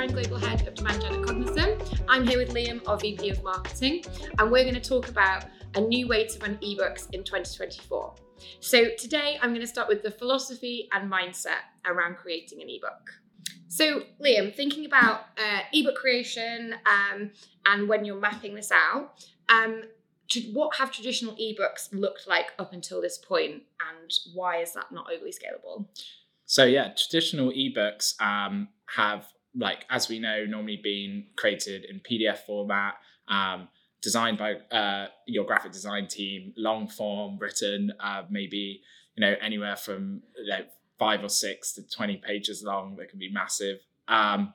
Fran, 0.00 0.12
Global 0.12 0.38
Head 0.38 0.66
of 0.66 0.74
Demand 0.74 1.02
Gen 1.02 1.12
at 1.12 1.20
Cognism. 1.20 2.06
I'm 2.08 2.26
here 2.26 2.38
with 2.38 2.54
Liam, 2.54 2.80
our 2.88 2.96
VP 2.96 3.28
of 3.28 3.44
Marketing, 3.44 4.02
and 4.38 4.50
we're 4.50 4.62
going 4.62 4.74
to 4.74 4.80
talk 4.80 5.10
about 5.10 5.44
a 5.74 5.80
new 5.82 6.08
way 6.08 6.26
to 6.26 6.38
run 6.38 6.56
ebooks 6.62 7.12
in 7.12 7.22
2024. 7.22 8.14
So 8.60 8.86
today 8.96 9.38
I'm 9.42 9.50
going 9.50 9.60
to 9.60 9.66
start 9.66 9.88
with 9.88 10.02
the 10.02 10.10
philosophy 10.10 10.88
and 10.92 11.12
mindset 11.12 11.68
around 11.84 12.16
creating 12.16 12.62
an 12.62 12.70
ebook. 12.70 13.10
So, 13.68 14.04
Liam, 14.24 14.54
thinking 14.54 14.86
about 14.86 15.26
uh, 15.36 15.60
ebook 15.74 15.96
creation 15.96 16.76
um, 16.86 17.32
and 17.66 17.86
when 17.86 18.06
you're 18.06 18.18
mapping 18.18 18.54
this 18.54 18.72
out, 18.72 19.22
um, 19.50 19.82
what 20.54 20.76
have 20.76 20.90
traditional 20.92 21.34
ebooks 21.34 21.92
looked 21.92 22.26
like 22.26 22.52
up 22.58 22.72
until 22.72 23.02
this 23.02 23.18
point, 23.18 23.64
and 23.86 24.10
why 24.32 24.62
is 24.62 24.72
that 24.72 24.90
not 24.90 25.12
overly 25.14 25.32
scalable? 25.32 25.84
So 26.46 26.64
yeah, 26.64 26.88
traditional 26.96 27.52
ebooks 27.52 28.18
um, 28.20 28.68
have, 28.96 29.26
like 29.56 29.84
as 29.90 30.08
we 30.08 30.18
know, 30.18 30.44
normally 30.46 30.80
being 30.82 31.26
created 31.36 31.84
in 31.84 32.00
PDF 32.00 32.38
format, 32.38 32.94
um, 33.28 33.68
designed 34.02 34.38
by 34.38 34.54
uh, 34.70 35.08
your 35.26 35.44
graphic 35.44 35.72
design 35.72 36.06
team, 36.06 36.52
long 36.56 36.88
form, 36.88 37.38
written, 37.38 37.92
uh, 38.00 38.22
maybe 38.30 38.80
you 39.16 39.20
know 39.20 39.34
anywhere 39.40 39.76
from 39.76 40.22
like 40.48 40.70
five 40.98 41.22
or 41.22 41.28
six 41.28 41.72
to 41.72 41.88
twenty 41.88 42.16
pages 42.16 42.62
long. 42.64 42.96
They 42.96 43.06
can 43.06 43.18
be 43.18 43.30
massive. 43.30 43.78
Um, 44.08 44.52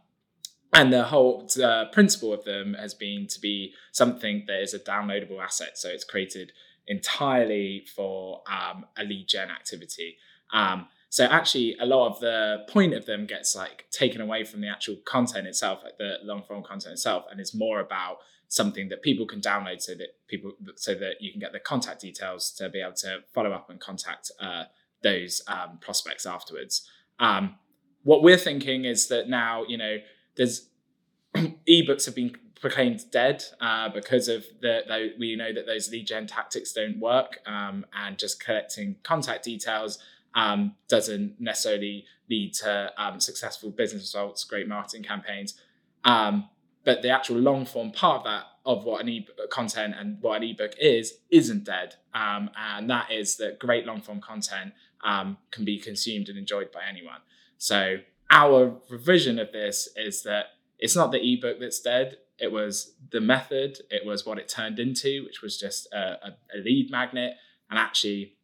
and 0.73 0.91
the 0.91 1.03
whole 1.03 1.47
uh, 1.63 1.85
principle 1.93 2.33
of 2.33 2.43
them 2.43 2.73
has 2.73 2.93
been 2.93 3.27
to 3.27 3.39
be 3.39 3.73
something 3.93 4.43
that 4.47 4.61
is 4.61 4.73
a 4.73 4.79
downloadable 4.79 5.41
asset. 5.41 5.77
So 5.77 5.87
it's 5.87 6.03
created 6.03 6.51
entirely 6.87 7.85
for 7.95 8.41
um, 8.51 8.85
a 8.97 9.03
lead 9.03 9.27
gen 9.27 9.49
activity. 9.49 10.17
Um, 10.51 10.87
so 11.15 11.23
actually, 11.23 11.77
a 11.79 11.85
lot 11.85 12.09
of 12.09 12.19
the 12.19 12.65
point 12.67 12.93
of 12.93 13.05
them 13.05 13.25
gets 13.25 13.55
like 13.55 13.85
taken 13.89 14.19
away 14.19 14.43
from 14.43 14.59
the 14.59 14.67
actual 14.67 14.97
content 15.05 15.47
itself, 15.47 15.79
like 15.81 15.97
the 15.97 16.17
long 16.23 16.43
form 16.43 16.61
content 16.61 16.91
itself, 16.91 17.23
and 17.31 17.39
it's 17.39 17.55
more 17.55 17.79
about 17.79 18.17
something 18.49 18.89
that 18.89 19.01
people 19.01 19.25
can 19.25 19.39
download 19.39 19.81
so 19.81 19.95
that 19.95 20.09
people 20.27 20.51
so 20.75 20.93
that 20.93 21.21
you 21.21 21.31
can 21.31 21.39
get 21.39 21.53
the 21.53 21.59
contact 21.61 22.01
details 22.01 22.51
to 22.57 22.67
be 22.67 22.81
able 22.81 22.91
to 22.91 23.19
follow 23.33 23.53
up 23.53 23.69
and 23.69 23.79
contact 23.79 24.29
uh, 24.41 24.65
those 25.03 25.41
um, 25.47 25.77
prospects 25.79 26.25
afterwards. 26.25 26.85
Um, 27.17 27.55
what 28.03 28.21
we're 28.21 28.35
thinking 28.35 28.83
is 28.83 29.07
that 29.07 29.29
now 29.29 29.63
you 29.69 29.77
know 29.77 29.99
there's 30.35 30.67
ebooks 31.33 32.05
have 32.07 32.15
been 32.15 32.35
proclaimed 32.59 33.05
dead 33.11 33.41
uh, 33.61 33.87
because 33.87 34.27
of 34.27 34.43
the, 34.59 34.81
the, 34.85 35.13
we 35.17 35.37
know 35.37 35.53
that 35.53 35.65
those 35.65 35.89
lead 35.91 36.07
gen 36.07 36.27
tactics 36.27 36.73
don't 36.73 36.99
work 36.99 37.39
um, 37.45 37.85
and 37.93 38.17
just 38.17 38.43
collecting 38.43 38.97
contact 39.03 39.45
details 39.45 39.97
um, 40.35 40.75
doesn't 40.87 41.39
necessarily 41.39 42.05
lead 42.29 42.53
to 42.53 42.91
um, 42.97 43.19
successful 43.19 43.71
business 43.71 44.03
results, 44.03 44.43
great 44.43 44.67
marketing 44.67 45.03
campaigns. 45.03 45.55
Um, 46.03 46.49
but 46.83 47.01
the 47.01 47.09
actual 47.09 47.37
long 47.37 47.65
form 47.65 47.91
part 47.91 48.19
of 48.19 48.23
that, 48.25 48.43
of 48.65 48.83
what 48.83 49.01
an 49.01 49.09
ebook 49.09 49.49
content 49.49 49.95
and 49.97 50.17
what 50.21 50.37
an 50.37 50.43
ebook 50.43 50.73
is, 50.79 51.13
isn't 51.29 51.63
dead. 51.63 51.95
Um, 52.13 52.49
and 52.57 52.89
that 52.89 53.11
is 53.11 53.37
that 53.37 53.59
great 53.59 53.85
long 53.85 54.01
form 54.01 54.21
content 54.21 54.73
um, 55.03 55.37
can 55.51 55.65
be 55.65 55.79
consumed 55.79 56.29
and 56.29 56.37
enjoyed 56.37 56.71
by 56.71 56.81
anyone. 56.87 57.19
So 57.57 57.97
our 58.29 58.75
revision 58.89 59.39
of 59.39 59.51
this 59.51 59.87
is 59.95 60.23
that 60.23 60.47
it's 60.77 60.95
not 60.95 61.11
the 61.11 61.33
ebook 61.33 61.59
that's 61.59 61.79
dead. 61.79 62.17
It 62.37 62.51
was 62.51 62.95
the 63.11 63.21
method. 63.21 63.79
It 63.89 64.05
was 64.05 64.25
what 64.25 64.37
it 64.37 64.49
turned 64.49 64.77
into, 64.77 65.23
which 65.23 65.41
was 65.41 65.57
just 65.57 65.87
a, 65.93 66.27
a, 66.27 66.29
a 66.55 66.57
lead 66.57 66.91
magnet. 66.91 67.35
And 67.69 67.79
actually, 67.79 68.35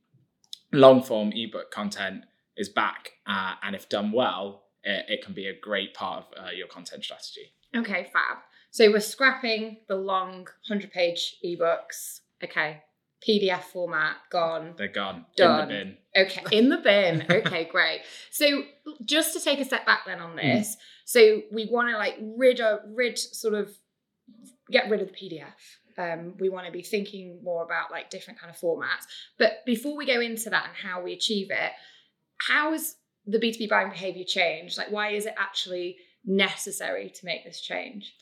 long 0.72 1.04
form 1.04 1.32
ebook 1.34 1.72
content 1.72 2.24
is 2.58 2.70
back, 2.70 3.12
uh, 3.28 3.56
and 3.64 3.76
if 3.76 3.90
done 3.90 4.12
well, 4.12 4.64
it, 4.84 5.06
it, 5.08 5.26
can 5.26 5.34
be 5.34 5.48
a 5.48 5.60
great 5.60 5.94
part 5.94 6.26
of 6.26 6.46
uh, 6.46 6.50
your 6.52 6.68
content 6.68 7.04
strategy. 7.04 7.54
Okay, 7.76 8.10
fab. 8.12 8.38
So 8.72 8.90
we're 8.90 9.00
scrapping 9.00 9.78
the 9.88 9.96
long 9.96 10.48
100 10.68 10.92
page 10.92 11.36
ebooks. 11.46 12.22
Okay. 12.44 12.82
PDF 13.28 13.62
format 13.64 14.16
gone. 14.32 14.74
They're 14.78 14.88
gone. 14.88 15.26
Done. 15.36 15.62
In 15.62 15.68
the 15.68 15.74
bin. 15.76 15.98
Okay, 16.26 16.58
in 16.58 16.70
the 16.70 16.78
bin. 16.78 17.26
okay, 17.30 17.66
great. 17.66 18.02
So 18.32 18.64
just 19.06 19.34
to 19.34 19.40
take 19.40 19.60
a 19.60 19.66
step 19.66 19.86
back 19.86 20.06
then 20.08 20.20
on 20.20 20.32
hmm. 20.32 20.38
this, 20.38 20.76
mm. 20.76 20.80
so 21.06 21.42
we 21.52 21.68
want 21.70 21.90
to 21.90 21.98
like 21.98 22.18
rid 22.20 22.60
of 22.60 22.80
rid 22.88 23.20
sort 23.20 23.54
of 23.54 23.72
get 24.72 24.90
rid 24.90 25.02
of 25.02 25.10
the 25.10 25.14
PDF 25.14 25.54
um, 26.02 26.36
we 26.40 26.50
want 26.50 26.66
to 26.66 26.72
be 26.72 26.82
thinking 26.82 27.40
more 27.44 27.64
about 27.64 27.92
like 27.92 28.10
different 28.10 28.40
kind 28.40 28.54
of 28.54 28.60
formats. 28.60 29.06
But 29.38 29.66
before 29.66 29.96
we 29.96 30.06
go 30.06 30.20
into 30.20 30.50
that 30.50 30.66
and 30.68 30.76
how 30.76 31.02
we 31.02 31.14
achieve 31.14 31.48
it, 31.52 31.72
how 32.38 32.74
is 32.74 32.96
the 33.26 33.38
B2B 33.38 33.70
buying 33.70 33.90
behavior 33.90 34.24
changed? 34.24 34.78
Like, 34.78 34.92
why 34.92 35.12
is 35.12 35.26
it 35.26 35.36
actually 35.38 35.98
necessary 36.26 37.10
to 37.10 37.26
make 37.26 37.44
this 37.44 37.62
change? 37.62 38.14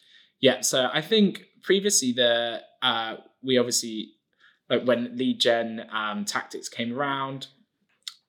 Yeah, 0.42 0.62
so 0.62 0.90
I 0.92 1.02
think 1.02 1.44
previously 1.64 2.14
the 2.14 2.62
uh, 2.82 3.18
we 3.44 3.58
obviously 3.58 4.14
like 4.70 4.84
when 4.84 5.18
lead 5.18 5.40
gen 5.40 5.86
um, 5.92 6.26
tactics 6.26 6.70
came 6.70 6.94
around, 6.98 7.48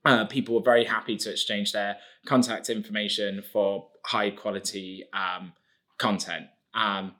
uh, 0.04 0.24
people 0.24 0.54
were 0.54 0.62
very 0.62 0.84
happy 0.84 1.16
to 1.18 1.30
exchange 1.30 1.72
their 1.72 1.98
contact 2.26 2.70
information 2.70 3.42
for 3.52 3.88
high 4.06 4.30
quality 4.30 5.04
um, 5.12 5.52
content. 5.98 6.46
Um, 6.74 7.14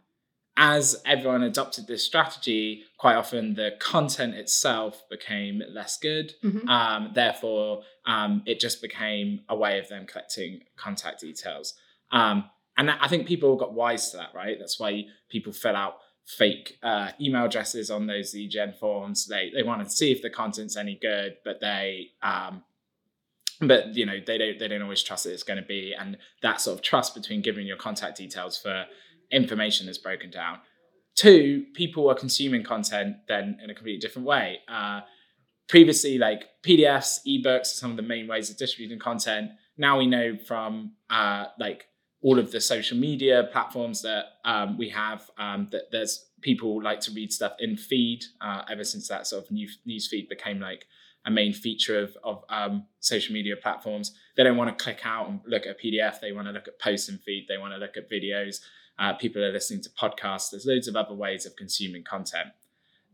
as 0.62 1.00
everyone 1.06 1.42
adopted 1.42 1.86
this 1.86 2.04
strategy, 2.04 2.84
quite 2.98 3.16
often 3.16 3.54
the 3.54 3.70
content 3.80 4.34
itself 4.34 5.02
became 5.08 5.62
less 5.72 5.96
good. 5.96 6.34
Mm-hmm. 6.44 6.68
Um, 6.68 7.12
therefore, 7.14 7.80
um, 8.04 8.42
it 8.44 8.60
just 8.60 8.82
became 8.82 9.40
a 9.48 9.56
way 9.56 9.78
of 9.78 9.88
them 9.88 10.06
collecting 10.06 10.60
contact 10.76 11.22
details. 11.22 11.72
Um, 12.12 12.44
and 12.76 12.90
I 12.90 13.08
think 13.08 13.26
people 13.26 13.56
got 13.56 13.72
wise 13.72 14.10
to 14.10 14.18
that, 14.18 14.34
right? 14.34 14.58
That's 14.58 14.78
why 14.78 15.06
people 15.30 15.54
fill 15.54 15.74
out 15.74 15.94
fake 16.26 16.78
uh, 16.82 17.12
email 17.18 17.46
addresses 17.46 17.90
on 17.90 18.06
those 18.06 18.36
gen 18.50 18.74
forms. 18.78 19.26
They 19.26 19.50
they 19.54 19.62
want 19.62 19.82
to 19.82 19.90
see 19.90 20.12
if 20.12 20.20
the 20.20 20.28
content's 20.28 20.76
any 20.76 20.98
good, 21.00 21.38
but 21.42 21.60
they 21.60 22.10
um, 22.22 22.64
but 23.60 23.94
you 23.94 24.04
know 24.04 24.18
they 24.26 24.36
don't 24.36 24.58
they 24.58 24.68
don't 24.68 24.82
always 24.82 25.02
trust 25.02 25.24
that 25.24 25.32
it's 25.32 25.42
going 25.42 25.60
to 25.60 25.66
be, 25.66 25.94
and 25.98 26.18
that 26.42 26.60
sort 26.60 26.76
of 26.78 26.82
trust 26.82 27.14
between 27.14 27.40
giving 27.40 27.66
your 27.66 27.78
contact 27.78 28.18
details 28.18 28.58
for 28.58 28.84
information 29.30 29.88
is 29.88 29.98
broken 29.98 30.30
down. 30.30 30.58
Two, 31.14 31.66
people 31.74 32.10
are 32.10 32.14
consuming 32.14 32.62
content 32.62 33.16
then 33.28 33.58
in 33.62 33.70
a 33.70 33.74
completely 33.74 34.00
different 34.00 34.26
way. 34.26 34.58
Uh, 34.68 35.00
previously, 35.68 36.18
like 36.18 36.44
PDFs, 36.64 37.20
ebooks, 37.26 37.60
are 37.60 37.64
some 37.64 37.90
of 37.90 37.96
the 37.96 38.02
main 38.02 38.26
ways 38.26 38.50
of 38.50 38.56
distributing 38.56 38.98
content. 38.98 39.50
Now 39.76 39.98
we 39.98 40.06
know 40.06 40.36
from 40.36 40.92
uh, 41.08 41.46
like 41.58 41.86
all 42.22 42.38
of 42.38 42.52
the 42.52 42.60
social 42.60 42.98
media 42.98 43.48
platforms 43.50 44.02
that 44.02 44.24
um, 44.44 44.76
we 44.76 44.90
have 44.90 45.30
um, 45.38 45.68
that 45.72 45.90
there's 45.90 46.26
people 46.42 46.82
like 46.82 47.00
to 47.00 47.10
read 47.12 47.32
stuff 47.32 47.52
in 47.58 47.76
feed 47.76 48.24
uh, 48.40 48.62
ever 48.70 48.84
since 48.84 49.08
that 49.08 49.26
sort 49.26 49.44
of 49.44 49.50
new 49.50 49.68
news 49.86 50.08
feed 50.08 50.28
became 50.28 50.60
like 50.60 50.86
a 51.26 51.30
main 51.30 51.52
feature 51.52 51.98
of, 51.98 52.16
of 52.24 52.44
um, 52.48 52.86
social 53.00 53.32
media 53.32 53.54
platforms. 53.56 54.14
They 54.36 54.42
don't 54.42 54.56
want 54.56 54.76
to 54.76 54.82
click 54.82 55.00
out 55.04 55.28
and 55.28 55.40
look 55.46 55.66
at 55.66 55.76
a 55.76 55.86
PDF. 55.86 56.20
They 56.20 56.32
want 56.32 56.46
to 56.48 56.52
look 56.52 56.66
at 56.66 56.78
posts 56.78 57.08
and 57.08 57.20
feed. 57.20 57.46
They 57.48 57.58
want 57.58 57.74
to 57.74 57.78
look 57.78 57.96
at 57.96 58.10
videos. 58.10 58.60
Uh, 59.00 59.14
people 59.14 59.42
are 59.42 59.52
listening 59.52 59.82
to 59.82 59.90
podcasts. 59.90 60.50
There's 60.50 60.66
loads 60.66 60.86
of 60.86 60.94
other 60.94 61.14
ways 61.14 61.46
of 61.46 61.56
consuming 61.56 62.04
content. 62.04 62.48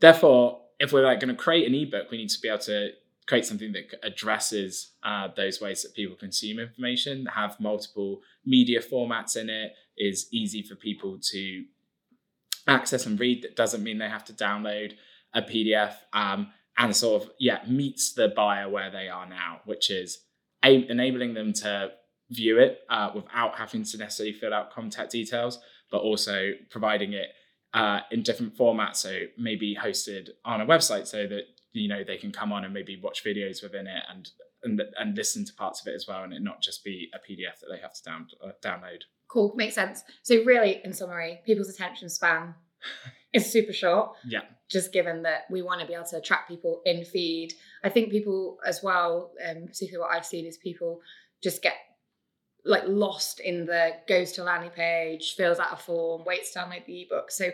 Therefore, 0.00 0.62
if 0.80 0.92
we're 0.92 1.04
like 1.04 1.20
going 1.20 1.34
to 1.34 1.40
create 1.40 1.66
an 1.66 1.74
ebook, 1.74 2.10
we 2.10 2.18
need 2.18 2.28
to 2.30 2.40
be 2.40 2.48
able 2.48 2.58
to 2.58 2.90
create 3.26 3.46
something 3.46 3.72
that 3.72 3.84
addresses 4.02 4.92
uh, 5.02 5.28
those 5.36 5.60
ways 5.60 5.82
that 5.82 5.94
people 5.94 6.16
consume 6.16 6.58
information, 6.58 7.26
have 7.26 7.58
multiple 7.60 8.20
media 8.44 8.80
formats 8.80 9.36
in 9.36 9.48
it, 9.48 9.72
is 9.96 10.26
easy 10.32 10.62
for 10.62 10.74
people 10.74 11.18
to 11.22 11.64
access 12.66 13.06
and 13.06 13.18
read. 13.18 13.42
That 13.42 13.56
doesn't 13.56 13.82
mean 13.82 13.98
they 13.98 14.08
have 14.08 14.24
to 14.26 14.32
download 14.32 14.92
a 15.32 15.42
PDF. 15.42 15.94
Um, 16.12 16.48
and 16.78 16.94
sort 16.94 17.22
of 17.22 17.30
yeah 17.38 17.60
meets 17.66 18.12
the 18.12 18.28
buyer 18.28 18.68
where 18.68 18.90
they 18.90 19.08
are 19.08 19.28
now, 19.28 19.60
which 19.64 19.90
is 19.90 20.18
a- 20.64 20.88
enabling 20.88 21.34
them 21.34 21.52
to 21.52 21.90
view 22.30 22.58
it 22.58 22.80
uh, 22.90 23.10
without 23.14 23.56
having 23.56 23.84
to 23.84 23.96
necessarily 23.96 24.32
fill 24.32 24.52
out 24.52 24.72
contact 24.72 25.12
details, 25.12 25.58
but 25.90 25.98
also 25.98 26.52
providing 26.70 27.12
it 27.12 27.28
uh, 27.74 28.00
in 28.10 28.22
different 28.22 28.56
formats. 28.56 28.96
So 28.96 29.20
maybe 29.38 29.76
hosted 29.80 30.30
on 30.44 30.60
a 30.60 30.66
website 30.66 31.06
so 31.06 31.26
that 31.26 31.42
you 31.72 31.88
know 31.88 32.02
they 32.04 32.16
can 32.16 32.32
come 32.32 32.52
on 32.52 32.64
and 32.64 32.72
maybe 32.72 32.98
watch 33.00 33.24
videos 33.24 33.62
within 33.62 33.86
it 33.86 34.02
and 34.10 34.28
and, 34.62 34.82
and 34.98 35.16
listen 35.16 35.44
to 35.44 35.54
parts 35.54 35.80
of 35.80 35.86
it 35.86 35.94
as 35.94 36.06
well, 36.06 36.24
and 36.24 36.32
it 36.32 36.42
not 36.42 36.60
just 36.60 36.84
be 36.84 37.10
a 37.14 37.18
PDF 37.18 37.60
that 37.60 37.68
they 37.70 37.80
have 37.80 37.92
to 37.94 38.02
down, 38.02 38.26
uh, 38.44 38.50
download. 38.62 39.02
Cool, 39.28 39.52
makes 39.56 39.74
sense. 39.74 40.02
So 40.22 40.42
really, 40.44 40.80
in 40.84 40.92
summary, 40.92 41.40
people's 41.46 41.68
attention 41.68 42.08
span 42.08 42.54
is 43.32 43.50
super 43.50 43.72
short. 43.72 44.12
Yeah. 44.26 44.40
Just 44.68 44.92
given 44.92 45.22
that 45.22 45.42
we 45.50 45.62
want 45.62 45.80
to 45.80 45.86
be 45.86 45.94
able 45.94 46.06
to 46.06 46.16
attract 46.16 46.48
people 46.48 46.82
in 46.84 47.04
feed, 47.04 47.52
I 47.84 47.88
think 47.88 48.10
people 48.10 48.58
as 48.66 48.82
well, 48.82 49.32
um, 49.48 49.66
particularly 49.66 49.98
what 49.98 50.16
I've 50.16 50.26
seen 50.26 50.46
is 50.46 50.56
people 50.58 51.00
just 51.42 51.62
get 51.62 51.74
like 52.66 52.82
lost 52.86 53.40
in 53.40 53.64
the 53.64 53.92
goes 54.08 54.32
to 54.32 54.42
landing 54.42 54.70
page, 54.70 55.34
fills 55.36 55.58
out 55.58 55.72
a 55.72 55.76
form, 55.76 56.24
waits 56.24 56.52
to 56.52 56.58
download 56.58 56.84
the 56.84 57.02
ebook. 57.02 57.30
So 57.30 57.50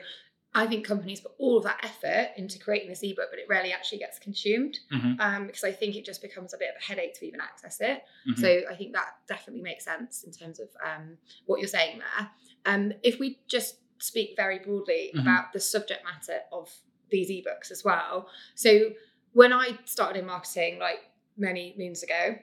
I 0.54 0.66
think 0.66 0.86
companies 0.86 1.20
put 1.20 1.32
all 1.38 1.56
of 1.56 1.64
that 1.64 1.80
effort 1.82 2.30
into 2.36 2.58
creating 2.58 2.88
this 2.88 3.02
ebook, 3.02 3.28
but 3.30 3.38
it 3.38 3.46
rarely 3.48 3.72
actually 3.72 3.98
gets 3.98 4.18
consumed 4.18 4.78
Mhm. 4.90 5.18
um, 5.20 5.46
because 5.46 5.64
I 5.64 5.72
think 5.72 5.96
it 5.96 6.04
just 6.04 6.20
becomes 6.20 6.52
a 6.52 6.58
bit 6.58 6.70
of 6.70 6.76
a 6.80 6.84
headache 6.84 7.14
to 7.20 7.26
even 7.26 7.40
access 7.40 7.80
it. 7.80 8.02
Mhm. 8.26 8.38
So 8.38 8.62
I 8.70 8.74
think 8.76 8.92
that 8.92 9.16
definitely 9.28 9.62
makes 9.62 9.84
sense 9.84 10.24
in 10.24 10.32
terms 10.32 10.60
of 10.60 10.68
um, 10.84 11.16
what 11.46 11.60
you're 11.60 11.68
saying 11.68 11.98
there. 12.00 12.30
Um, 12.66 12.92
if 13.02 13.18
we 13.18 13.40
just 13.46 13.76
speak 13.98 14.34
very 14.36 14.58
broadly 14.58 15.10
Mhm. 15.14 15.20
about 15.22 15.52
the 15.52 15.60
subject 15.60 16.04
matter 16.04 16.40
of 16.52 16.70
these 17.10 17.30
ebooks 17.30 17.70
as 17.70 17.84
well. 17.84 18.28
So 18.54 18.94
when 19.32 19.52
I 19.52 19.78
started 19.84 20.18
in 20.18 20.26
marketing, 20.26 20.78
like 20.78 21.00
many 21.36 21.74
moons 21.78 22.02
ago, 22.02 22.38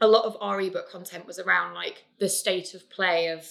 a 0.00 0.06
lot 0.08 0.24
of 0.24 0.36
our 0.40 0.60
ebook 0.60 0.90
content 0.90 1.26
was 1.26 1.38
around 1.38 1.74
like 1.74 2.04
the 2.18 2.28
state 2.28 2.74
of 2.74 2.88
play 2.90 3.28
of 3.28 3.46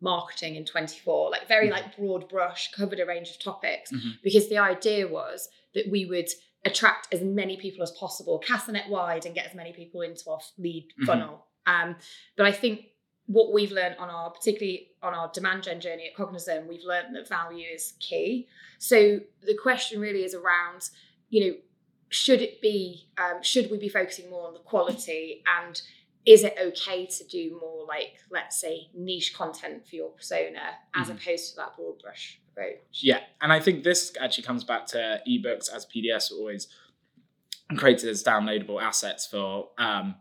marketing 0.00 0.56
in 0.56 0.64
24 0.64 1.30
like 1.30 1.46
very 1.46 1.68
Mhm. 1.68 1.72
like 1.72 1.96
broad 1.96 2.28
brush 2.28 2.72
covered 2.72 3.00
a 3.00 3.06
range 3.06 3.30
of 3.30 3.38
topics 3.38 3.92
Mhm. 3.92 4.22
because 4.22 4.48
the 4.48 4.56
idea 4.58 5.06
was 5.06 5.48
that 5.74 5.88
we 5.90 6.06
would 6.06 6.28
attract 6.64 7.12
as 7.12 7.20
many 7.22 7.56
people 7.56 7.82
as 7.82 7.90
possible 7.92 8.38
cast 8.38 8.66
the 8.66 8.72
net 8.72 8.88
wide 8.88 9.26
and 9.26 9.34
get 9.34 9.46
as 9.46 9.54
many 9.54 9.72
people 9.72 10.00
into 10.00 10.28
our 10.30 10.40
lead 10.58 10.88
Mhm. 10.98 11.06
funnel 11.06 11.46
um, 11.66 11.96
but 12.36 12.46
i 12.46 12.52
think 12.52 12.86
what 13.26 13.52
we've 13.52 13.70
learned 13.72 13.96
on 13.98 14.08
our 14.10 14.30
particularly 14.30 14.90
on 15.02 15.14
our 15.14 15.30
demand 15.32 15.62
gen 15.62 15.80
journey 15.80 16.08
at 16.08 16.14
Cognism, 16.16 16.66
we've 16.66 16.82
learned 16.82 17.14
that 17.14 17.28
value 17.28 17.68
is 17.68 17.92
key. 18.00 18.48
So 18.80 19.20
the 19.42 19.54
question 19.56 20.00
really 20.00 20.24
is 20.24 20.34
around, 20.34 20.90
you 21.28 21.40
know, 21.46 21.56
should 22.10 22.42
it 22.42 22.60
be, 22.60 23.08
um, 23.16 23.42
should 23.42 23.70
we 23.70 23.78
be 23.78 23.88
focusing 23.88 24.28
more 24.28 24.46
on 24.48 24.52
the 24.52 24.60
quality 24.60 25.42
and 25.60 25.80
is 26.26 26.44
it 26.44 26.54
okay 26.60 27.06
to 27.06 27.24
do 27.24 27.58
more 27.60 27.86
like, 27.86 28.18
let's 28.30 28.60
say, 28.60 28.88
niche 28.94 29.32
content 29.34 29.88
for 29.88 29.96
your 29.96 30.10
persona 30.10 30.60
as 30.94 31.08
Mhm. 31.08 31.12
opposed 31.22 31.50
to 31.50 31.56
that 31.56 31.76
broad 31.76 31.98
brush 32.00 32.38
approach? 32.50 32.82
Yeah, 33.00 33.24
and 33.40 33.52
I 33.52 33.58
think 33.60 33.84
this 33.84 34.12
actually 34.20 34.44
comes 34.44 34.64
back 34.64 34.84
to 34.88 35.22
ebooks 35.26 35.72
as 35.72 35.86
PDFs 35.86 36.30
always 36.30 36.68
created 37.76 38.08
as 38.08 38.22
downloadable 38.22 38.82
assets 38.82 39.26
for 39.26 39.70
um, 39.78 40.16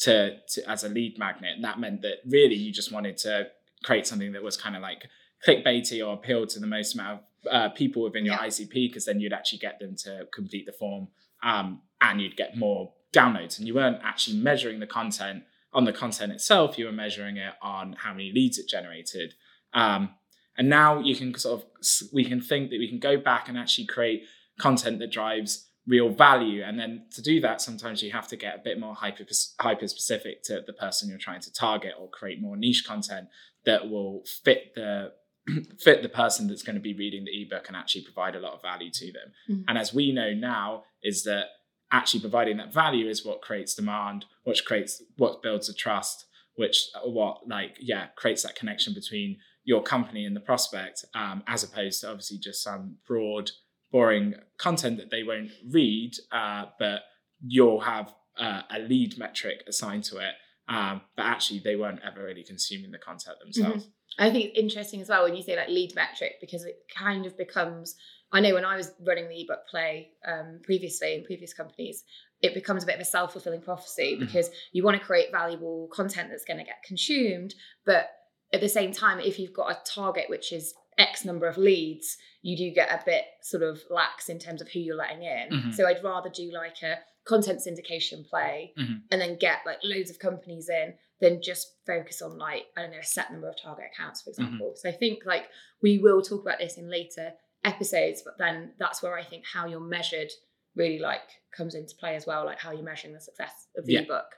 to, 0.00 0.38
to 0.48 0.68
as 0.68 0.84
a 0.84 0.88
lead 0.88 1.18
magnet. 1.18 1.54
And 1.54 1.64
that 1.64 1.78
meant 1.78 2.02
that 2.02 2.18
really 2.26 2.54
you 2.56 2.72
just 2.72 2.92
wanted 2.92 3.16
to 3.18 3.48
create 3.84 4.06
something 4.06 4.32
that 4.32 4.42
was 4.42 4.56
kind 4.56 4.76
of 4.76 4.82
like 4.82 5.08
clickbaity 5.46 6.06
or 6.06 6.14
appeal 6.14 6.46
to 6.46 6.58
the 6.60 6.66
most 6.66 6.94
amount 6.94 7.20
of 7.20 7.24
uh, 7.50 7.68
people 7.70 8.02
within 8.02 8.24
your 8.24 8.34
Yeah. 8.34 8.46
ICP 8.46 8.88
because 8.88 9.04
then 9.04 9.20
you'd 9.20 9.32
actually 9.32 9.58
get 9.58 9.78
them 9.78 9.96
to 9.96 10.26
complete 10.32 10.66
the 10.66 10.72
form 10.72 11.08
um, 11.42 11.82
and 12.00 12.20
you'd 12.20 12.36
get 12.36 12.56
more 12.56 12.92
downloads. 13.12 13.58
And 13.58 13.66
you 13.66 13.74
weren't 13.74 14.00
actually 14.02 14.38
measuring 14.38 14.80
the 14.80 14.86
content 14.86 15.44
on 15.72 15.84
the 15.84 15.92
content 15.92 16.32
itself, 16.32 16.78
you 16.78 16.86
were 16.86 16.92
measuring 16.92 17.36
it 17.36 17.54
on 17.60 17.92
how 17.98 18.12
many 18.12 18.32
leads 18.32 18.58
it 18.58 18.66
generated. 18.68 19.34
Um, 19.74 20.14
and 20.56 20.68
now 20.68 20.98
you 20.98 21.14
can 21.14 21.34
sort 21.34 21.60
of 21.60 21.66
we 22.12 22.24
can 22.24 22.40
think 22.40 22.70
that 22.70 22.78
we 22.78 22.88
can 22.88 22.98
go 22.98 23.16
back 23.18 23.48
and 23.48 23.58
actually 23.58 23.86
create 23.86 24.22
content 24.58 24.98
that 24.98 25.12
drives 25.12 25.68
real 25.86 26.08
value. 26.08 26.62
And 26.62 26.78
then 26.78 27.04
to 27.12 27.22
do 27.22 27.40
that, 27.40 27.60
sometimes 27.60 28.02
you 28.02 28.12
have 28.12 28.28
to 28.28 28.36
get 28.36 28.54
a 28.56 28.58
bit 28.58 28.80
more 28.80 28.94
hyper 28.94 29.24
hyper 29.60 29.86
specific 29.88 30.42
to 30.44 30.62
the 30.66 30.72
person 30.72 31.08
you're 31.08 31.18
trying 31.18 31.40
to 31.42 31.52
target, 31.52 31.92
or 31.98 32.08
create 32.10 32.40
more 32.40 32.56
niche 32.56 32.84
content 32.86 33.28
that 33.64 33.88
will 33.88 34.24
fit 34.42 34.74
the 34.74 35.12
fit 35.78 36.02
the 36.02 36.08
person 36.08 36.48
that's 36.48 36.62
going 36.62 36.76
to 36.76 36.82
be 36.82 36.94
reading 36.94 37.24
the 37.24 37.42
ebook 37.42 37.68
and 37.68 37.76
actually 37.76 38.02
provide 38.02 38.36
a 38.36 38.40
lot 38.40 38.52
of 38.54 38.62
value 38.62 38.90
to 38.90 39.12
them. 39.12 39.32
Mhm. 39.48 39.64
And 39.68 39.78
as 39.78 39.92
we 39.94 40.12
know 40.12 40.32
now, 40.34 40.84
is 41.02 41.24
that 41.24 41.46
actually 41.90 42.20
providing 42.20 42.58
that 42.58 42.72
value 42.72 43.08
is 43.08 43.24
what 43.24 43.40
creates 43.40 43.74
demand, 43.74 44.26
which 44.44 44.64
creates 44.64 45.02
what 45.16 45.42
builds 45.42 45.68
a 45.68 45.74
trust, 45.74 46.26
which 46.56 46.88
uh, 46.94 47.08
what 47.08 47.48
like 47.48 47.76
yeah 47.80 48.08
creates 48.16 48.42
that 48.42 48.54
connection 48.56 48.92
between 48.92 49.38
your 49.64 49.82
company 49.82 50.24
and 50.24 50.34
the 50.34 50.40
prospect, 50.40 51.04
um, 51.14 51.42
as 51.46 51.62
opposed 51.62 52.00
to 52.00 52.08
obviously 52.08 52.38
just 52.38 52.62
some 52.62 52.96
broad, 53.06 53.50
boring 53.90 54.34
content 54.58 54.96
that 54.98 55.10
they 55.10 55.22
won't 55.22 55.50
read, 55.70 56.12
uh, 56.32 56.64
but 56.78 57.02
you'll 57.46 57.80
have 57.80 58.14
uh, 58.38 58.62
a 58.70 58.78
lead 58.78 59.18
metric 59.18 59.62
assigned 59.68 60.04
to 60.04 60.16
it. 60.18 60.34
Um, 60.68 61.00
but 61.16 61.24
actually, 61.24 61.60
they 61.60 61.76
weren't 61.76 62.00
ever 62.04 62.22
really 62.22 62.44
consuming 62.44 62.90
the 62.90 62.98
content 62.98 63.38
themselves. 63.40 63.88
I 64.18 64.30
think 64.30 64.46
it's 64.46 64.58
interesting 64.58 65.00
as 65.00 65.08
well 65.08 65.24
when 65.24 65.34
you 65.36 65.42
say 65.42 65.56
like 65.56 65.68
lead 65.68 65.94
metric 65.94 66.34
because 66.40 66.64
it 66.64 66.76
kind 66.94 67.24
of 67.26 67.36
becomes. 67.36 67.94
I 68.32 68.40
know 68.40 68.52
when 68.54 68.64
I 68.66 68.76
was 68.76 68.92
running 69.06 69.28
the 69.28 69.40
ebook 69.40 69.66
play 69.70 70.10
um, 70.26 70.60
previously 70.62 71.14
in 71.14 71.24
previous 71.24 71.54
companies, 71.54 72.04
it 72.42 72.52
becomes 72.52 72.82
a 72.82 72.86
bit 72.86 72.96
of 72.96 73.00
a 73.00 73.04
self 73.06 73.32
fulfilling 73.32 73.62
prophecy 73.62 74.16
Mhm. 74.16 74.20
because 74.20 74.50
you 74.72 74.82
want 74.84 74.98
to 74.98 75.04
create 75.04 75.32
valuable 75.32 75.88
content 75.92 76.28
that's 76.30 76.44
going 76.44 76.58
to 76.58 76.64
get 76.64 76.82
consumed, 76.84 77.54
but 77.86 78.10
at 78.52 78.60
the 78.60 78.68
same 78.68 78.92
time, 78.92 79.20
if 79.20 79.38
you've 79.38 79.52
got 79.54 79.70
a 79.70 79.78
target 79.84 80.24
which 80.28 80.52
is 80.52 80.74
X 80.98 81.24
number 81.24 81.46
of 81.46 81.56
leads, 81.56 82.16
you 82.42 82.56
do 82.56 82.70
get 82.70 82.90
a 82.90 83.02
bit 83.04 83.24
sort 83.42 83.62
of 83.62 83.80
lax 83.88 84.28
in 84.28 84.38
terms 84.38 84.60
of 84.60 84.68
who 84.68 84.80
you're 84.80 84.96
letting 84.96 85.22
in. 85.22 85.48
Mhm. 85.50 85.74
So 85.74 85.86
I'd 85.86 86.02
rather 86.04 86.28
do 86.28 86.50
like 86.52 86.82
a 86.82 86.98
content 87.28 87.60
syndication 87.60 88.26
play 88.28 88.72
Mhm. 88.78 89.02
and 89.10 89.20
then 89.20 89.36
get 89.36 89.58
like 89.66 89.78
loads 89.84 90.10
of 90.10 90.18
companies 90.18 90.68
in 90.68 90.94
then 91.20 91.42
just 91.42 91.74
focus 91.84 92.22
on 92.22 92.38
like 92.38 92.64
I 92.76 92.82
don't 92.82 92.92
know 92.92 92.98
a 92.98 93.04
set 93.04 93.30
number 93.32 93.48
of 93.48 93.56
target 93.60 93.86
accounts, 93.92 94.22
for 94.22 94.30
example. 94.30 94.74
So 94.76 94.88
I 94.88 94.92
think 94.92 95.24
like 95.26 95.46
we 95.82 95.98
will 95.98 96.22
talk 96.22 96.42
about 96.42 96.58
this 96.60 96.78
in 96.78 96.88
later 96.88 97.32
episodes, 97.64 98.22
but 98.22 98.38
then 98.38 98.72
that's 98.78 99.02
where 99.02 99.16
I 99.18 99.24
think 99.24 99.44
how 99.44 99.66
you're 99.66 99.80
measured 99.98 100.30
really 100.76 101.00
like 101.00 101.22
comes 101.50 101.74
into 101.74 101.94
play 101.96 102.14
as 102.14 102.24
well, 102.26 102.44
like 102.44 102.60
how 102.60 102.70
you're 102.70 102.82
measuring 102.92 103.14
the 103.14 103.20
success 103.20 103.66
of 103.76 103.84
the 103.86 103.94
Yeah. 103.94 104.00
ebook. 104.02 104.30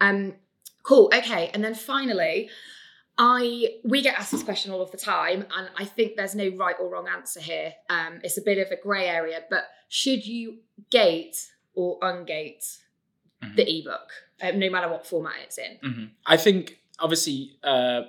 Um, 0.00 0.36
cool. 0.82 1.08
Okay, 1.14 1.50
and 1.54 1.64
then 1.64 1.74
finally. 1.74 2.50
I 3.16 3.78
we 3.84 4.02
get 4.02 4.18
asked 4.18 4.32
this 4.32 4.42
question 4.42 4.72
all 4.72 4.82
of 4.82 4.90
the 4.90 4.96
time, 4.96 5.46
and 5.56 5.70
I 5.76 5.84
think 5.84 6.16
there's 6.16 6.34
no 6.34 6.48
right 6.48 6.74
or 6.80 6.88
wrong 6.88 7.06
answer 7.06 7.38
here. 7.40 7.72
Um, 7.88 8.18
it's 8.24 8.38
a 8.38 8.42
bit 8.42 8.58
of 8.58 8.72
a 8.72 8.76
grey 8.76 9.06
area, 9.06 9.44
but 9.48 9.68
should 9.88 10.26
you 10.26 10.58
gate 10.90 11.36
or 11.74 11.98
ungate 12.00 12.78
Mhm. 13.42 13.56
the 13.56 13.78
ebook, 13.78 14.10
um, 14.42 14.58
no 14.58 14.70
matter 14.70 14.88
what 14.88 15.06
format 15.06 15.34
it's 15.42 15.58
in? 15.58 15.78
Mhm. 15.82 16.10
I 16.26 16.36
think 16.36 16.78
obviously 16.98 17.58
uh, 17.62 18.02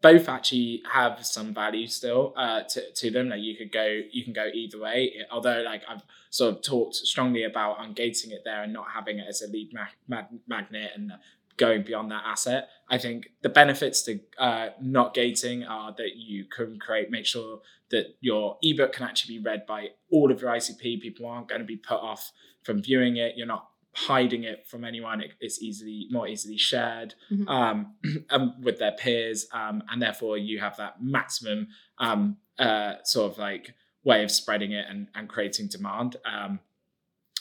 both 0.00 0.28
actually 0.28 0.82
have 0.90 1.24
some 1.24 1.54
value 1.54 1.86
still 1.86 2.32
uh, 2.36 2.62
to, 2.64 2.90
to 2.92 3.10
them. 3.10 3.28
Like 3.28 3.40
you 3.40 3.56
could 3.56 3.70
go, 3.70 4.00
you 4.10 4.24
can 4.24 4.32
go 4.32 4.48
either 4.52 4.78
way. 4.80 5.14
Although, 5.30 5.62
like 5.62 5.82
I've 5.88 6.02
sort 6.30 6.56
of 6.56 6.62
talked 6.62 6.96
strongly 6.96 7.44
about 7.44 7.78
ungating 7.78 8.32
it 8.32 8.42
there 8.44 8.62
and 8.64 8.72
not 8.72 8.86
having 8.92 9.18
it 9.20 9.26
as 9.28 9.42
a 9.42 9.46
lead 9.46 9.72
mag- 9.72 9.94
mag- 10.08 10.40
magnet 10.48 10.90
and 10.96 11.12
going 11.56 11.82
beyond 11.82 12.10
that 12.10 12.22
asset. 12.26 12.68
I 12.88 12.98
think 12.98 13.30
the 13.42 13.48
benefits 13.48 14.02
to 14.02 14.20
uh, 14.38 14.68
not 14.80 15.14
gating 15.14 15.64
are 15.64 15.92
that 15.96 16.16
you 16.16 16.44
can 16.44 16.78
create, 16.78 17.10
make 17.10 17.26
sure 17.26 17.60
that 17.90 18.16
your 18.20 18.58
ebook 18.62 18.92
can 18.94 19.06
actually 19.06 19.38
be 19.38 19.44
read 19.44 19.66
by 19.66 19.88
all 20.10 20.30
of 20.32 20.40
your 20.42 20.50
ICP. 20.50 21.00
People 21.00 21.26
aren't 21.26 21.48
going 21.48 21.60
to 21.60 21.66
be 21.66 21.76
put 21.76 22.00
off 22.00 22.32
from 22.64 22.82
viewing 22.82 23.16
it. 23.16 23.34
You're 23.36 23.46
not 23.46 23.68
hiding 23.94 24.44
it 24.44 24.66
from 24.66 24.84
anyone. 24.84 25.20
It, 25.20 25.32
it's 25.40 25.60
easily 25.62 26.06
more 26.10 26.26
easily 26.26 26.56
shared 26.56 27.14
Mhm. 27.30 27.48
um, 27.48 27.94
um, 28.30 28.60
with 28.62 28.78
their 28.78 28.92
peers, 28.92 29.46
um, 29.52 29.82
and 29.90 30.00
therefore 30.00 30.38
you 30.38 30.60
have 30.60 30.76
that 30.78 31.02
maximum 31.02 31.68
um, 31.98 32.38
uh, 32.58 32.94
sort 33.04 33.30
of 33.32 33.38
like 33.38 33.74
way 34.04 34.24
of 34.24 34.30
spreading 34.30 34.72
it 34.72 34.86
and, 34.88 35.08
and 35.14 35.28
creating 35.28 35.68
demand. 35.68 36.16
Um, 36.24 36.60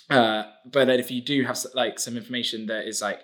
uh, 0.09 0.43
but 0.65 0.85
then 0.85 0.99
if 0.99 1.09
you 1.09 1.21
do 1.21 1.43
have 1.43 1.57
like 1.73 1.99
some 1.99 2.17
information 2.17 2.65
that 2.67 2.85
is 2.87 3.01
like 3.01 3.21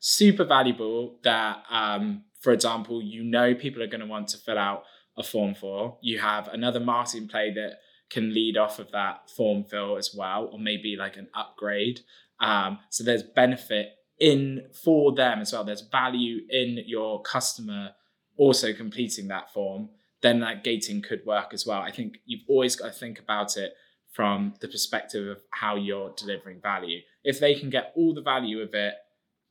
super 0.00 0.44
valuable 0.44 1.18
that 1.22 1.62
um, 1.70 2.24
for 2.40 2.52
example 2.52 3.00
you 3.02 3.22
know 3.22 3.54
people 3.54 3.82
are 3.82 3.86
going 3.86 4.00
to 4.00 4.06
want 4.06 4.28
to 4.28 4.38
fill 4.38 4.58
out 4.58 4.82
a 5.16 5.22
form 5.22 5.54
for. 5.54 5.98
You 6.00 6.18
have 6.18 6.48
another 6.48 6.80
marketing 6.80 7.28
play 7.28 7.52
that 7.54 7.78
can 8.10 8.34
lead 8.34 8.56
off 8.56 8.78
of 8.78 8.90
that 8.90 9.30
form 9.30 9.64
fill 9.64 9.96
as 9.96 10.12
well 10.14 10.48
or 10.52 10.58
maybe 10.58 10.96
like 10.96 11.16
an 11.16 11.28
upgrade. 11.34 12.00
Um, 12.40 12.78
so 12.88 13.04
there's 13.04 13.22
benefit 13.22 13.92
in 14.18 14.66
for 14.84 15.14
them 15.14 15.40
as 15.40 15.52
well. 15.52 15.64
There's 15.64 15.82
value 15.82 16.40
in 16.48 16.82
your 16.86 17.22
customer 17.22 17.90
also 18.36 18.72
completing 18.72 19.28
that 19.28 19.52
form. 19.52 19.90
Then 20.22 20.40
that 20.40 20.64
gating 20.64 21.02
could 21.02 21.24
work 21.24 21.54
as 21.54 21.66
well. 21.66 21.80
I 21.80 21.90
think 21.90 22.18
you've 22.24 22.44
always 22.48 22.76
got 22.76 22.86
to 22.86 22.98
think 22.98 23.18
about 23.18 23.56
it 23.56 23.74
from 24.12 24.54
the 24.60 24.68
perspective 24.68 25.28
of 25.28 25.42
how 25.50 25.76
you're 25.76 26.12
delivering 26.16 26.60
value. 26.60 27.00
If 27.22 27.38
they 27.38 27.54
can 27.54 27.70
get 27.70 27.92
all 27.94 28.12
the 28.12 28.22
value 28.22 28.60
of 28.60 28.74
it 28.74 28.94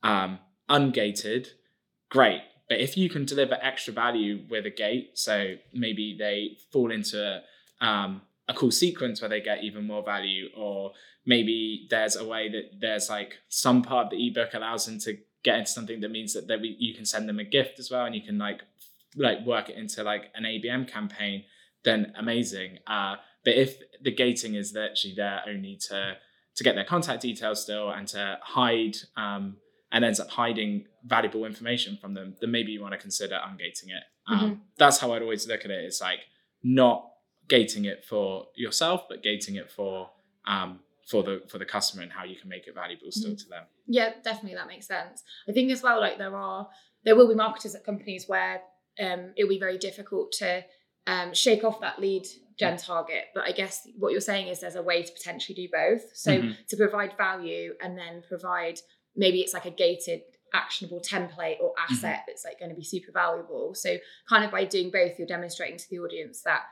um, 0.02 0.38
ungated, 0.68 1.48
great. 2.10 2.42
But 2.68 2.80
if 2.80 2.96
you 2.96 3.10
can 3.10 3.24
deliver 3.24 3.58
extra 3.60 3.92
value 3.92 4.44
with 4.48 4.64
a 4.64 4.70
gate, 4.70 5.18
so 5.18 5.56
maybe 5.74 6.16
they 6.18 6.58
fall 6.70 6.92
into 6.92 7.42
um, 7.80 8.22
a 8.48 8.54
cool 8.54 8.70
sequence 8.70 9.20
where 9.20 9.28
they 9.28 9.40
get 9.40 9.64
even 9.64 9.86
more 9.86 10.04
value, 10.04 10.48
or 10.56 10.92
maybe 11.26 11.86
there's 11.90 12.16
a 12.16 12.24
way 12.24 12.48
that 12.48 12.80
there's 12.80 13.10
like 13.10 13.38
some 13.48 13.82
part 13.82 14.06
of 14.06 14.10
the 14.10 14.28
ebook 14.28 14.54
allows 14.54 14.86
them 14.86 14.98
to 15.00 15.18
get 15.42 15.58
into 15.58 15.70
something 15.70 16.00
that 16.00 16.10
means 16.10 16.34
that 16.34 16.46
they, 16.46 16.56
you 16.78 16.94
can 16.94 17.04
send 17.04 17.28
them 17.28 17.38
a 17.38 17.44
gift 17.44 17.78
as 17.78 17.90
well, 17.90 18.04
and 18.04 18.14
you 18.14 18.22
can 18.22 18.38
like 18.38 18.62
like 19.16 19.44
work 19.44 19.68
it 19.68 19.76
into 19.76 20.04
like 20.04 20.30
an 20.34 20.44
ABM 20.44 20.86
campaign. 20.88 21.44
Then 21.82 22.12
amazing. 22.16 22.78
Uh, 22.86 23.16
but 23.44 23.54
if 23.54 23.78
the 24.02 24.12
gating 24.12 24.54
is 24.54 24.72
literally 24.74 25.14
there 25.16 25.40
only 25.48 25.76
to 25.88 26.16
to 26.56 26.64
get 26.64 26.74
their 26.74 26.84
contact 26.84 27.22
details 27.22 27.62
still 27.62 27.90
and 27.90 28.06
to 28.08 28.38
hide 28.42 28.96
um, 29.16 29.56
and 29.92 30.04
ends 30.04 30.20
up 30.20 30.30
hiding 30.30 30.86
valuable 31.04 31.44
information 31.44 31.96
from 32.00 32.14
them, 32.14 32.36
then 32.40 32.50
maybe 32.50 32.72
you 32.72 32.80
want 32.80 32.92
to 32.92 32.98
consider 32.98 33.34
ungating 33.44 33.88
it. 33.88 34.04
Um, 34.26 34.62
That's 34.78 34.98
how 34.98 35.12
I'd 35.12 35.22
always 35.22 35.48
look 35.48 35.64
at 35.64 35.70
it. 35.70 35.84
It's 35.84 36.00
like 36.00 36.20
not 36.62 37.10
gating 37.48 37.84
it 37.86 38.04
for 38.04 38.46
yourself, 38.54 39.08
but 39.08 39.22
gating 39.22 39.56
it 39.56 39.70
for 39.70 40.10
um, 40.46 40.80
for 41.08 41.22
the 41.24 41.42
for 41.48 41.58
the 41.58 41.64
customer 41.64 42.02
and 42.04 42.12
how 42.12 42.24
you 42.24 42.36
can 42.36 42.48
make 42.48 42.66
it 42.68 42.74
valuable 42.74 43.10
still 43.10 43.34
to 43.34 43.48
them. 43.48 43.64
Yeah, 43.88 44.10
definitely 44.22 44.54
that 44.56 44.68
makes 44.68 44.86
sense. 44.86 45.24
I 45.48 45.52
think 45.52 45.70
as 45.72 45.82
well, 45.82 46.00
like 46.00 46.18
there 46.18 46.36
are 46.36 46.68
there 47.04 47.16
will 47.16 47.28
be 47.28 47.34
marketers 47.34 47.74
at 47.74 47.84
companies 47.84 48.26
where 48.28 48.60
um, 49.00 49.32
it'll 49.36 49.48
be 49.48 49.58
very 49.58 49.78
difficult 49.78 50.30
to 50.32 50.62
um, 51.06 51.34
shake 51.34 51.64
off 51.64 51.80
that 51.80 51.98
lead 51.98 52.26
gen 52.58 52.76
target. 52.76 53.24
But 53.34 53.44
I 53.44 53.52
guess 53.52 53.88
what 53.98 54.12
you're 54.12 54.20
saying 54.20 54.48
is 54.48 54.60
there's 54.60 54.76
a 54.76 54.82
way 54.82 55.02
to 55.02 55.12
potentially 55.12 55.56
do 55.56 55.68
both. 55.72 56.02
So 56.14 56.30
Mhm. 56.42 56.66
to 56.68 56.76
provide 56.76 57.16
value 57.16 57.74
and 57.82 57.96
then 57.98 58.22
provide 58.28 58.78
maybe 59.16 59.40
it's 59.40 59.54
like 59.54 59.66
a 59.66 59.70
gated 59.70 60.22
actionable 60.52 61.00
template 61.00 61.60
or 61.60 61.72
asset 61.78 62.24
that's 62.26 62.44
like 62.44 62.58
going 62.58 62.70
to 62.70 62.76
be 62.76 62.82
super 62.84 63.12
valuable. 63.12 63.74
So 63.74 63.96
kind 64.28 64.44
of 64.44 64.50
by 64.50 64.64
doing 64.64 64.90
both, 64.90 65.18
you're 65.18 65.26
demonstrating 65.28 65.78
to 65.78 65.84
the 65.90 66.00
audience 66.00 66.42
that 66.42 66.62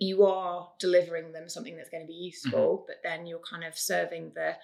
you 0.00 0.24
are 0.24 0.68
delivering 0.80 1.32
them 1.32 1.48
something 1.48 1.76
that's 1.76 1.88
going 1.90 2.02
to 2.02 2.06
be 2.06 2.12
useful, 2.14 2.84
but 2.88 2.96
then 3.04 3.26
you're 3.26 3.38
kind 3.48 3.62
of 3.64 3.78
serving 3.78 4.32
the 4.34 4.56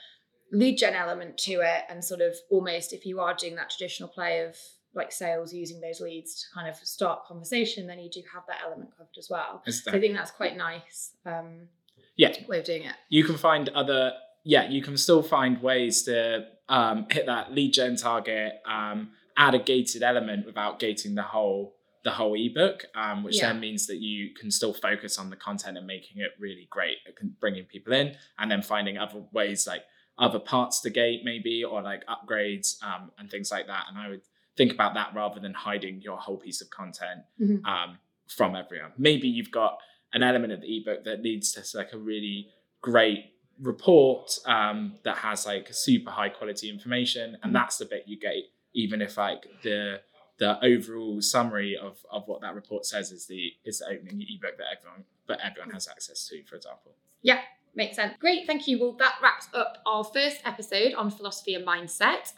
lead 0.52 0.76
gen 0.78 0.94
element 0.94 1.38
to 1.38 1.52
it 1.60 1.84
and 1.88 2.04
sort 2.04 2.20
of 2.20 2.34
almost 2.50 2.92
if 2.92 3.06
you 3.06 3.20
are 3.20 3.34
doing 3.34 3.54
that 3.54 3.70
traditional 3.70 4.08
play 4.08 4.40
of 4.44 4.56
like 4.92 5.12
sales 5.12 5.52
using 5.54 5.80
those 5.80 6.00
leads 6.00 6.40
to 6.42 6.46
kind 6.52 6.68
of 6.68 6.74
start 6.76 7.24
conversation, 7.24 7.86
then 7.86 8.00
you 8.00 8.10
do 8.10 8.20
have 8.34 8.42
that 8.48 8.58
element 8.66 8.90
covered 8.96 9.16
as 9.16 9.28
well. 9.30 9.62
It's 9.64 9.84
So 9.84 9.92
I 9.92 10.00
think 10.00 10.14
that's 10.16 10.32
quite 10.32 10.56
nice. 10.56 11.12
Um, 11.24 11.68
Yeah. 12.16 12.32
way 12.48 12.58
of 12.58 12.64
doing 12.64 12.82
it. 12.82 12.94
you 13.08 13.22
can 13.22 13.36
find 13.38 13.68
other 13.70 14.12
yeah 14.42 14.68
you 14.68 14.82
can 14.82 14.96
still 14.96 15.22
find 15.22 15.62
ways 15.62 16.02
to 16.04 16.46
um, 16.70 17.06
hit 17.10 17.26
that 17.26 17.52
lead 17.52 17.72
gen 17.74 17.96
target 17.96 18.52
um, 18.66 19.10
add 19.36 19.54
a 19.54 19.58
gated 19.58 20.02
element 20.02 20.46
without 20.46 20.78
gating 20.78 21.14
the 21.14 21.22
whole 21.22 21.74
the 22.04 22.10
whole 22.12 22.34
ebook 22.34 22.84
um, 22.94 23.22
which 23.24 23.36
Yeah. 23.36 23.48
then 23.52 23.60
means 23.60 23.86
that 23.88 23.98
you 23.98 24.30
can 24.38 24.50
still 24.50 24.72
focus 24.72 25.18
on 25.18 25.28
the 25.28 25.36
content 25.36 25.76
and 25.76 25.86
making 25.86 26.16
it 26.22 26.30
really 26.38 26.66
great 26.70 26.96
it 27.06 27.14
bringing 27.40 27.64
people 27.64 27.92
in 27.92 28.16
and 28.38 28.50
then 28.50 28.62
finding 28.62 28.96
other 28.96 29.22
ways 29.32 29.66
like 29.66 29.84
other 30.18 30.38
parts 30.38 30.80
to 30.82 30.90
gate 30.90 31.20
maybe 31.24 31.62
or 31.64 31.82
like 31.82 32.02
upgrades 32.06 32.82
um, 32.82 33.10
and 33.18 33.30
things 33.30 33.50
like 33.50 33.66
that 33.66 33.84
and 33.88 33.98
i 33.98 34.08
would 34.08 34.22
think 34.56 34.72
about 34.72 34.94
that 34.94 35.08
rather 35.14 35.40
than 35.40 35.54
hiding 35.54 36.00
your 36.02 36.16
whole 36.18 36.36
piece 36.36 36.60
of 36.62 36.68
content 36.70 37.20
Mhm. 37.40 37.64
um, 37.66 37.98
from 38.28 38.54
everyone. 38.54 38.92
Maybe 38.98 39.26
you've 39.28 39.50
got 39.50 39.78
an 40.12 40.22
element 40.22 40.52
of 40.52 40.60
the 40.60 40.76
ebook 40.78 41.04
that 41.04 41.22
leads 41.22 41.52
to 41.52 41.60
like 41.78 41.92
a 41.92 41.98
really 41.98 42.48
great 42.80 43.32
report 43.60 44.30
um, 44.46 44.94
that 45.04 45.18
has 45.18 45.46
like 45.46 45.68
super 45.72 46.10
high 46.10 46.28
quality 46.30 46.68
information, 46.70 47.36
and 47.42 47.50
Mhm. 47.50 47.54
that's 47.54 47.78
the 47.78 47.84
bit 47.86 48.04
you 48.06 48.18
get. 48.18 48.34
Even 48.72 49.02
if 49.02 49.16
like 49.16 49.46
the 49.62 50.00
the 50.38 50.58
overall 50.64 51.20
summary 51.20 51.76
of, 51.76 51.98
of 52.10 52.26
what 52.26 52.40
that 52.40 52.54
report 52.54 52.86
says 52.86 53.12
is 53.12 53.26
the 53.26 53.52
is 53.64 53.80
the 53.80 53.86
opening 53.86 54.22
ebook 54.34 54.56
that 54.56 54.66
everyone 54.78 55.04
but 55.26 55.38
everyone 55.40 55.70
has 55.70 55.86
access 55.86 56.26
to, 56.28 56.42
for 56.44 56.56
example. 56.56 56.92
Yeah, 57.22 57.40
makes 57.74 57.96
sense. 57.96 58.14
Great, 58.18 58.46
thank 58.46 58.66
you. 58.66 58.80
Well, 58.80 58.92
that 58.94 59.16
wraps 59.22 59.48
up 59.54 59.78
our 59.86 60.02
first 60.02 60.38
episode 60.44 60.94
on 60.94 61.10
philosophy 61.10 61.54
and 61.54 61.66
mindset. 61.66 62.32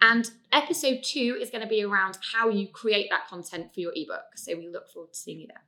And 0.00 0.30
episode 0.52 1.02
two 1.02 1.36
is 1.40 1.50
going 1.50 1.62
to 1.62 1.68
be 1.68 1.82
around 1.82 2.18
how 2.32 2.48
you 2.48 2.68
create 2.68 3.08
that 3.10 3.26
content 3.28 3.74
for 3.74 3.80
your 3.80 3.92
ebook. 3.96 4.36
So 4.36 4.56
we 4.56 4.68
look 4.68 4.88
forward 4.88 5.12
to 5.12 5.18
seeing 5.18 5.40
you 5.40 5.48
there. 5.48 5.64